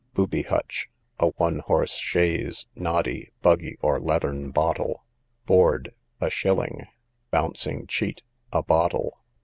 [0.15, 5.03] Booby hutch, a one horse chaise, noddy, buggy, or leathern bottle.
[5.45, 6.87] Borde, a shilling.
[7.29, 9.19] Bouncing cheat, a bottle.